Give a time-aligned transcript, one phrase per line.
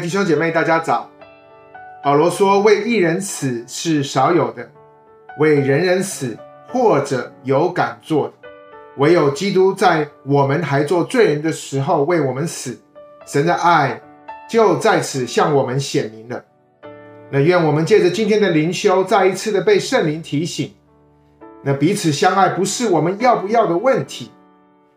[0.00, 1.08] 弟兄姐妹，大家早。
[2.02, 4.66] 保罗说：“为一人死是少有的，
[5.38, 6.36] 为人人死
[6.68, 8.48] 或者有敢做的，
[8.96, 12.80] 唯有基督在我们还做罪人的时候为我们死，
[13.26, 14.00] 神的爱
[14.48, 16.42] 就在此向我们显明了。
[17.30, 20.72] 那愿我们借着今天的灵修，再一次的被圣灵提醒，
[21.62, 24.30] 那彼此相爱不是我们要不要的问题，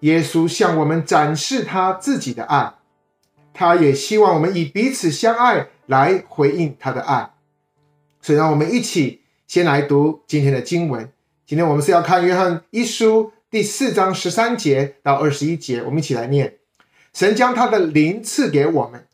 [0.00, 2.74] 耶稣向我们展示他自己的爱。”
[3.60, 7.30] 他也希望我们以彼此相爱来回应他的爱，
[8.22, 11.12] 所以让我们一起先来读今天的经文。
[11.44, 16.54] 今天我们是要看约翰一书第四章十三节到二十一节，我们一起来念：
[17.12, 19.04] 神将他的灵赐给我们，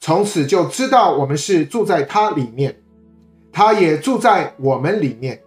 [0.00, 2.82] 从此就知道我们是住在他里面，
[3.52, 5.40] 他也住在我们里面。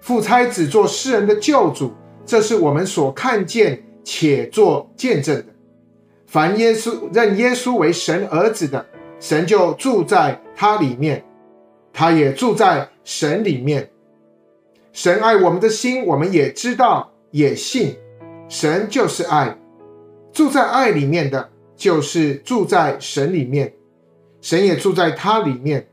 [0.00, 1.92] 父差子做世人的救主，
[2.24, 5.53] 这是我们所看见且做见证的。
[6.34, 8.84] 凡耶稣认耶稣为神儿子的，
[9.20, 11.24] 神就住在他里面，
[11.92, 13.88] 他也住在神里面。
[14.92, 17.96] 神爱我们的心，我们也知道，也信。
[18.48, 19.56] 神就是爱，
[20.32, 23.72] 住在爱里面的，就是住在神里面，
[24.40, 25.86] 神也住在他里面。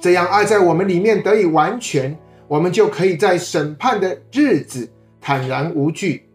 [0.00, 4.88] 这样，爱在我们里面得以完全，我们就可以在审判的日子
[5.20, 6.28] 坦然无惧，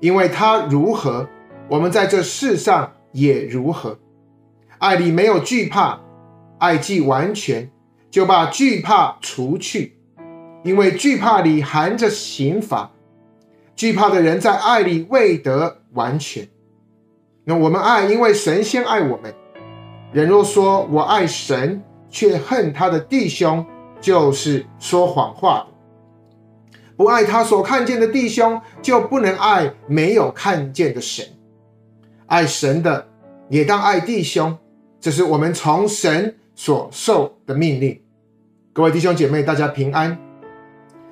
[0.00, 1.26] 因为他如何。
[1.68, 3.98] 我们在这世上也如何？
[4.78, 6.00] 爱里没有惧怕，
[6.58, 7.70] 爱既完全，
[8.10, 9.98] 就把惧怕除去，
[10.64, 12.90] 因为惧怕里含着刑罚。
[13.76, 16.48] 惧怕的人在爱里未得完全。
[17.44, 19.34] 那我们爱，因为神先爱我们。
[20.12, 23.64] 人若说我爱神，却恨他的弟兄，
[24.00, 25.66] 就是说谎话。
[26.96, 31.24] 不爱他所看见的弟兄，就不能爱没有看见的神。
[32.28, 33.08] 爱神的
[33.48, 34.58] 也当爱弟兄，
[35.00, 37.98] 这是我们从神所受的命令。
[38.74, 40.16] 各位弟兄姐妹，大家平安。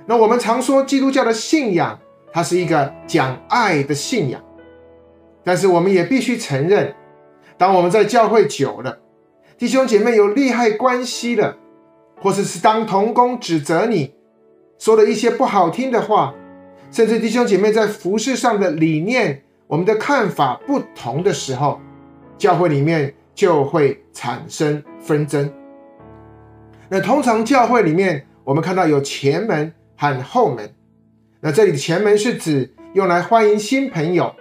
[0.05, 1.99] 那我们常说基督教的信仰，
[2.31, 4.45] 它是一个讲爱的信仰，
[5.43, 6.95] 但是我们也必须承认，
[7.57, 8.99] 当我们在教会久了，
[9.57, 11.57] 弟兄姐妹有利害关系了，
[12.21, 14.13] 或者是当同工指责你，
[14.79, 16.35] 说了一些不好听的话，
[16.91, 19.45] 甚至弟兄姐妹在服饰上的理念。
[19.69, 21.81] 我们的看法不同的时候，
[22.39, 25.53] 教会里面就会产生纷争。
[26.89, 30.73] 那通常教会里面，我们看到有前门和后门。
[31.41, 34.35] 那这里的前门是指用来欢迎新朋友，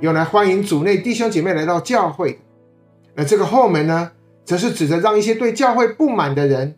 [0.00, 2.38] 用来欢迎主内弟兄姐妹来到教会。
[3.14, 4.12] 那这个后门呢，
[4.44, 6.76] 则是指着让一些对教会不满的人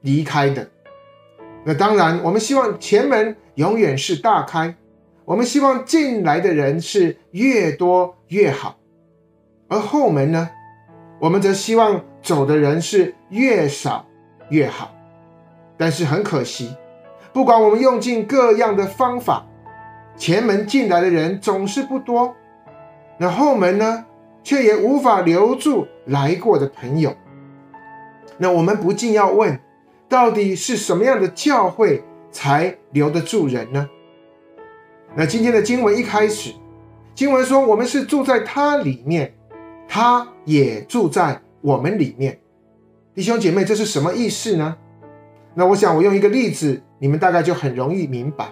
[0.00, 0.70] 离开的。
[1.66, 4.74] 那当然，我们希望前门永远是大开。
[5.24, 8.76] 我们希望进来的人是越多越好，
[9.68, 10.50] 而后门呢，
[11.18, 14.04] 我们则希望走的人是越少
[14.50, 14.94] 越好。
[15.78, 16.76] 但是很可惜，
[17.32, 19.46] 不管我们用尽各样的方法，
[20.16, 22.34] 前门进来的人总是不多，
[23.18, 24.04] 那后门呢，
[24.42, 27.16] 却也无法留住来过的朋友。
[28.36, 29.58] 那我们不禁要问，
[30.08, 33.88] 到底是什么样的教会才留得住人呢？
[35.16, 36.52] 那今天的经文一开始，
[37.14, 39.32] 经文说我们是住在他里面，
[39.86, 42.40] 他也住在我们里面。
[43.14, 44.76] 弟兄姐妹，这是什么意思呢？
[45.54, 48.48] 那我想我用一个例子，你们大概就很容易明白。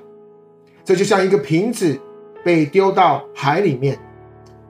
[0.85, 1.99] 这就像一个瓶子
[2.45, 3.99] 被丢到海里面，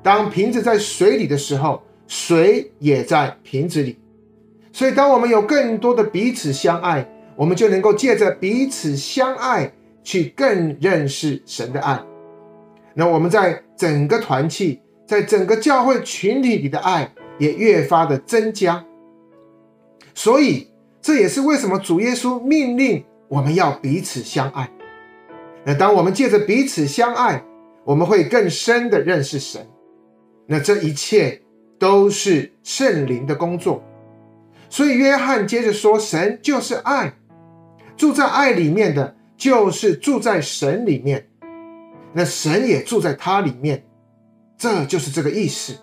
[0.02, 3.98] 当瓶子在水里的时候，水也在瓶子里。
[4.72, 9.70] 所以，当我们有更多的彼此相爱，我们就能够借着彼此相爱。
[10.02, 12.02] 去更认识神的爱，
[12.94, 18.84] 那我们在整个团契，在整个教会群体里的爱也越发的增加。
[20.14, 20.68] 所以
[21.00, 24.68] 这也是为什么主耶稣命令我们要彼此相爱。
[25.64, 27.44] 那当我们借着彼此相爱，
[27.84, 29.64] 我们会更深的认识神。
[30.46, 31.40] 那这一切
[31.78, 33.82] 都是圣灵的工作。
[34.68, 37.14] 所以约翰接着说：“神就是爱，
[37.96, 41.26] 住在爱里面的。”就是住在神里面，
[42.12, 43.84] 那神也住在他里面，
[44.56, 45.74] 这就是这个意思。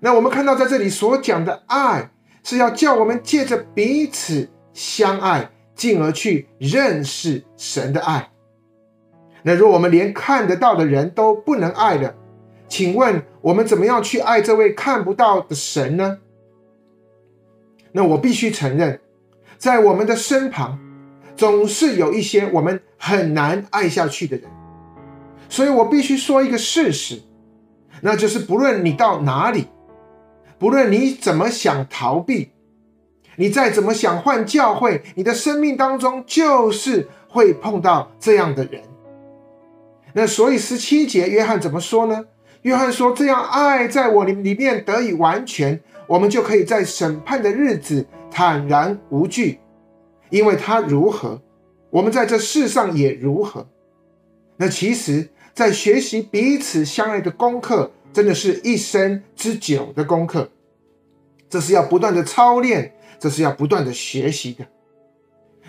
[0.00, 2.10] 那我们看到在这里所讲的爱，
[2.42, 8.30] 是要叫我们借着彼此相爱，进而去认识神的爱。
[9.44, 12.14] 那如果我们连看得到的人都不能爱了，
[12.68, 16.18] 请问我们怎么样去爱这位看不到的神呢？
[17.92, 19.00] 那我必须承认，
[19.56, 20.91] 在我们的身旁。
[21.36, 24.50] 总是有一些我们很难爱下去的人，
[25.48, 27.22] 所以我必须说一个事实，
[28.00, 29.66] 那就是不论你到哪里，
[30.58, 32.52] 不论你怎么想逃避，
[33.36, 38.82] 你再怎么想换教会，你的生命当中就是会碰到这样的人。
[40.12, 42.24] 那所以十七节，约翰怎么说呢？
[42.62, 49.58] 约翰说：“这样爱在我里里面得以完全，我们就可以在审判的日子坦然无惧，
[50.32, 51.40] 因为他如何，
[51.90, 53.68] 我们在这世上也如何。”
[54.56, 60.50] 那其实，在学习彼此相爱的功课，真的是一生之久的功课。
[61.48, 64.64] 这是要不断的操练，这是要不断的学习的。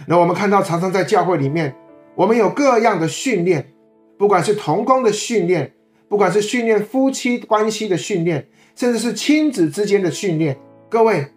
[0.08, 1.76] 那我们看到，常常在教会里面，
[2.16, 3.70] 我们有各样的训练。
[4.18, 5.74] 不管是同工的训练，
[6.08, 10.58] 不管是训练夫妻关系的训练，甚至是亲子之间的训练，
[10.88, 11.28] 各位，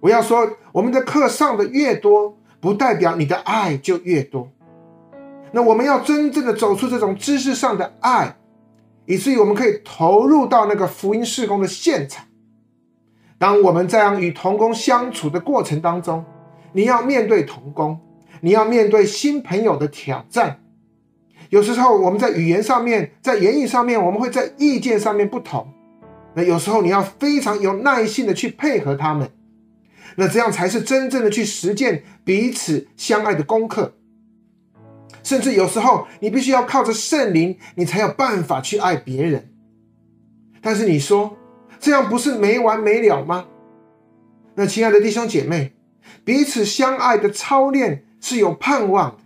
[0.00, 4.50] 我要说，我们的课上的越多，不代表你的爱就越多。
[5.52, 8.36] 那我们要真正的走出这种知识上的爱，
[9.04, 12.24] 以至于我们可以投入到那个福音事工的现场。
[13.36, 16.24] 当我们这样与同工相处的过程当中，
[16.72, 17.98] 你要面对同工，
[18.40, 20.60] 你要面对新朋友的挑战。
[21.48, 25.66] 有时候我们在语言上面，在言语上面，我们会在意见上面不同。
[26.34, 29.28] 那有时候你要非常有耐心的去配合他们，
[30.20, 33.94] 那这样才是真正的去实践彼此相爱的功课。
[35.22, 39.48] 甚至有时候你必须要靠着圣灵，你才有办法去爱别人。
[40.60, 41.38] 但是你说
[41.78, 43.46] 这样不是没完没了吗？
[44.56, 45.72] 那亲爱的弟兄姐妹，
[46.22, 49.22] 彼此相爱的操练是有盼望的。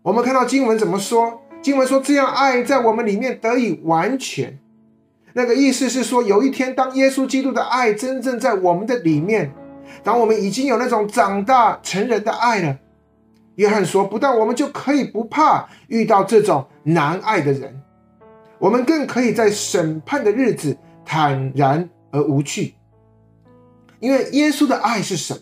[0.00, 1.42] 我们看到经文怎么说？
[1.60, 4.58] 经文说：“这样爱在我们里面得以完全。”
[5.34, 9.52] 那个意思是说，有一天当耶稣基督的爱真正在我们的里面，
[10.02, 12.78] 当我们已经有那种长大成人的爱了，
[13.56, 17.82] 约翰说：“不但我们就可以不怕遇到这种难爱的人，
[18.58, 22.74] 我们更可以在审判的日子坦然而无惧，
[24.00, 25.40] 因为耶稣的爱是什么？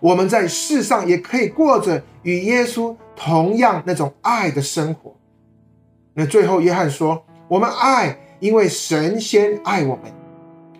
[0.00, 5.16] 我们在世上也可以过着与耶稣同样那种爱的生活。”
[6.16, 10.12] 那最后，约翰说：“我们爱，因为神先爱我们。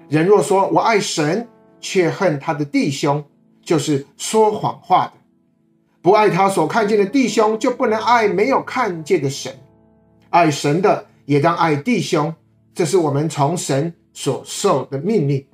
[0.08, 1.48] 人若说我爱神，
[1.84, 3.22] 却恨他的弟兄，
[3.62, 5.12] 就是说谎话的。
[6.00, 9.54] 不爱他所看见的弟兄，就不能爱没有看见的神。
[10.30, 12.34] 爱神的，也当爱弟兄。
[12.74, 15.44] 这是我们从神所受的命令。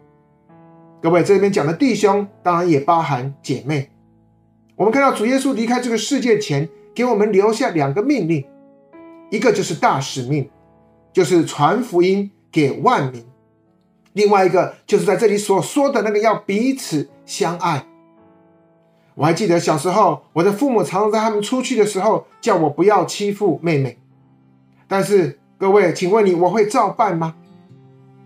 [1.02, 3.90] 各位，这边讲的弟兄，当然也包含姐妹。
[4.76, 8.44] 我们看到主耶稣离开这个世界前，给我们留下两个命令。”
[9.30, 10.48] 一个就是大使命，
[11.12, 13.22] 就是传福音给万民；
[14.12, 17.86] 另外一个就是在这里所说的那个要彼此相爱。
[19.14, 23.98] 我还记得小时候，我的父母常常在他们出去的时候叫我不要欺负妹妹。
[24.88, 27.34] 但是各位，请问你，我会照办吗？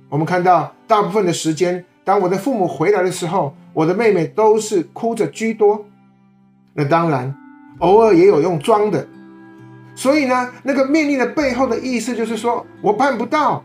[0.08, 5.84] 我们看到大部分的时间，当我的父母回来的时候，我的妹妹都是哭着居多。
[6.74, 7.34] 那当然，
[7.80, 9.06] 偶尔也有用装的。
[9.96, 13.64] 所以呢，那个命令的背后的意思就是说，我办不到，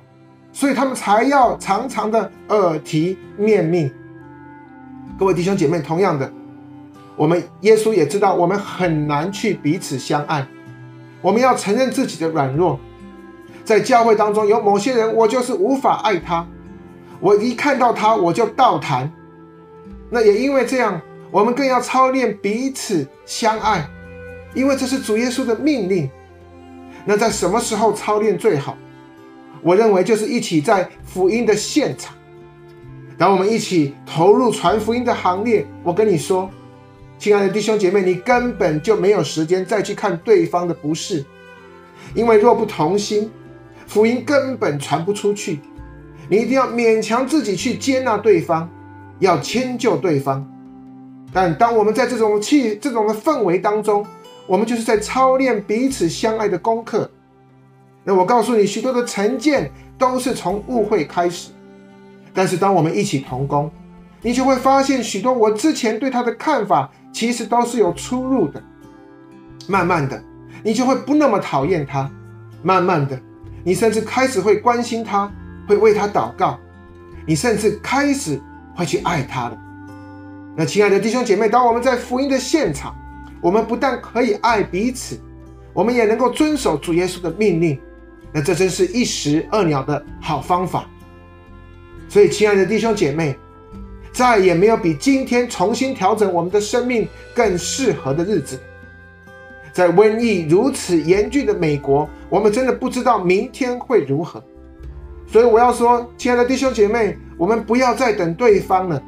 [0.51, 3.91] 所以他们才要常常的耳提面命。
[5.17, 6.31] 各位弟兄姐妹，同样的，
[7.15, 10.47] 我们耶稣也知道我们很难去彼此相爱，
[11.21, 12.79] 我们要承认自己的软弱。
[13.65, 16.47] 在教会当中，有某些人，我就是无法爱他，
[17.19, 19.11] 我一看到他我就倒谈。
[20.09, 23.87] 那也因为这样，我们更要操练彼此相爱，
[24.55, 26.09] 因为这是主耶稣的命令。
[27.05, 28.75] 那在什么时候操练最好？
[29.61, 32.15] 我认为就是一起在福音的现场，
[33.17, 35.65] 当我们一起投入传福音的行列。
[35.83, 36.49] 我跟你说，
[37.17, 41.25] 亲爱的弟兄姐妹，你根本就没有时间再去看对方的不是，
[42.13, 43.29] 因为若不同心，
[43.85, 45.59] 福音根本传不出去。
[46.29, 48.69] 你一定要勉强自己去接纳对方，
[49.19, 50.47] 要迁就对方。
[51.33, 54.05] 但当我们在这种气、这种的氛围当中，
[54.47, 57.09] 我们就是在操练彼此相爱的功课。
[58.03, 61.51] 那我告诉你，许多的成见都是从误会开始。
[62.33, 63.69] 但是当我们一起同工，
[64.21, 68.61] 你就会发现许多我之前对他的看法，其实都是有出入的。
[69.67, 70.21] 慢慢的，
[70.63, 72.09] 你就会不那么讨厌他。
[72.63, 73.19] 慢慢的，
[73.63, 75.31] 你甚至开始会关心他，
[75.67, 76.57] 会为他祷告。
[77.25, 78.41] 你甚至开始
[78.75, 79.57] 会去爱他了。
[80.55, 82.95] 那亲爱的弟兄姐妹，当我们在福音的现场，
[83.41, 85.19] 我们不但可以爱彼此，
[85.73, 87.79] 我们也能够遵守主耶稣的命令。
[88.31, 90.85] 那这真是一石二鸟的好方法。
[92.07, 93.37] 所以，亲爱的弟兄姐妹，
[94.11, 98.59] 再也没有比今天重新调整我们的生命更适合的日子。
[99.71, 104.43] 在瘟疫如此严峻的美国，我们真的不知道明天会如何。
[105.27, 109.01] 所以，我要说，亲爱的弟兄姐妹，我们不要再等对方了，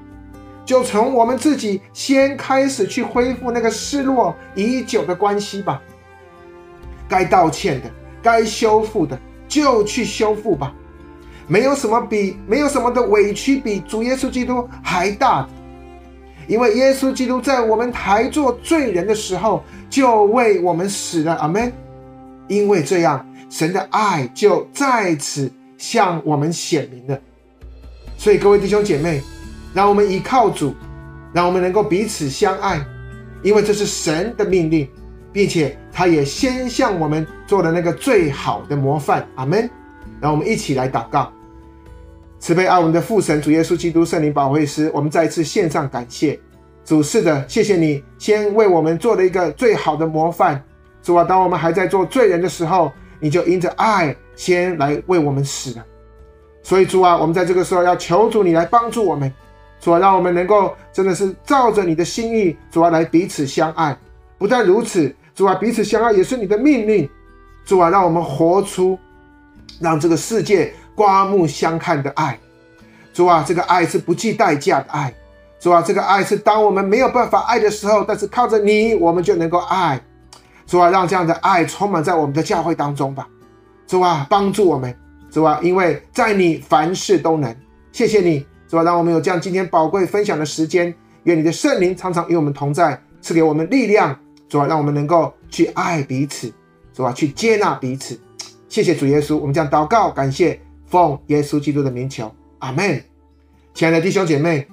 [0.63, 5.81] 就从我们自己先开始去恢复那个失落已久的关系吧。
[7.09, 7.89] 该道歉的，
[8.21, 10.73] 该修复的，就去修复吧。
[11.47, 15.49] 没有什么比没有什么的委屈比主耶稣基督还大的，
[16.47, 21.35] 因为耶稣基督在我们还做罪人的时候就为我们死了。
[21.35, 21.71] 阿门。
[22.47, 27.17] 因为这样，神的爱就在此向我们显明了。
[28.17, 29.21] 所以，各位弟兄姐妹，
[29.73, 30.75] 让我们依靠主，
[31.31, 32.83] 让我们能够彼此相爱，
[33.41, 34.85] 因为这是神的命令，
[35.33, 39.27] 并且他也先向我们做了那个最好的模范。
[39.35, 39.69] 阿门。
[40.21, 41.31] 让我们一起来祷告。
[42.37, 46.39] 慈悲爱我们的父神主耶稣基督圣灵保惠师，我们再一次献上感谢。
[46.85, 50.63] 主是的，谢谢你先为我们做了一个最好的模范。
[51.01, 55.85] 主啊，当我们还在做罪人的时候，你就因着爱先来为我们死了。
[56.61, 59.33] 所以主啊，我们在这个时候要求主你来帮助我们，
[59.79, 63.97] 主啊，让我们能够真的是照着你的心意，主啊，来彼此相爱。
[64.37, 67.09] 不但如此，主啊，彼此相爱也是你的命令。
[67.65, 68.95] 主啊，让我们活出
[69.79, 70.71] 让这个世界。
[70.93, 72.37] 刮目相看的爱，
[73.11, 75.11] 主啊，这个爱是不计代价的爱，
[75.59, 79.99] 主啊，这个爱是当我们没有办法爱的时候，但是靠着你，我们就能够爱。
[80.67, 83.27] 主啊，让这样的爱充满在我们的教会当中吧。
[83.87, 84.95] 主啊，帮助我们，
[85.31, 87.55] 主啊，因为在你凡事都能。
[87.91, 90.93] 谢谢你，主啊，让我们有这样今天宝贵分享的时间。
[91.23, 94.19] 愿你的圣灵常常与我们同在，赐给我们力量。
[94.51, 96.53] 主啊，让我们能够去爱彼此，
[96.91, 98.19] 主啊，去接纳彼此。
[98.67, 100.59] 谢谢主耶稣，我们将祷告，感谢。
[100.87, 102.29] 奉耶稣基督的名求，
[102.59, 103.01] 阿门。
[103.73, 104.67] 亲爱的弟兄姐妹，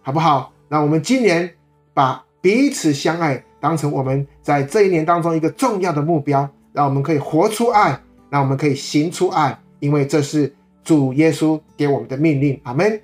[0.00, 0.50] 好不好？
[0.70, 1.52] 让我们今年
[1.92, 10.50] 把彼此相爱当成我们在这一年当中一个重要的目标，让我们可以活出爱，让我们可以行出爱，因为这是
[10.82, 12.58] 主耶稣给我们的命令。
[12.62, 12.98] 阿门。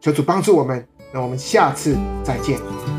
[0.00, 2.97] 求主帮助我们，那我们下次再见。